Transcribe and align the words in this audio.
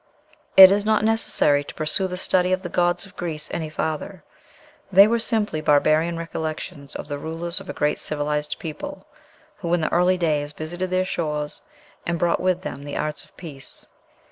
It 0.57 0.71
is 0.71 0.83
not 0.83 1.03
necessary 1.03 1.63
to 1.63 1.75
pursue 1.75 2.07
the 2.07 2.17
study 2.17 2.51
of 2.51 2.63
the 2.63 2.69
gods 2.73 3.05
of 3.05 3.15
Greece 3.15 3.49
any 3.53 3.69
farther. 3.69 4.23
They 4.91 5.07
were 5.07 5.19
simply 5.19 5.61
barbarian 5.61 6.17
recollections 6.17 6.95
of 6.95 7.07
the 7.07 7.19
rulers 7.19 7.59
of 7.59 7.69
a 7.69 7.73
great 7.73 7.99
civilized 7.99 8.57
people 8.57 9.05
who 9.57 9.71
in 9.75 9.85
early 9.89 10.17
days 10.17 10.53
visited 10.53 10.89
their 10.89 11.05
shores, 11.05 11.61
and 12.03 12.17
brought 12.17 12.39
with 12.39 12.63
them 12.63 12.81
the 12.83 12.97
arts 12.97 13.23
of 13.23 13.37
peace. 13.37 13.85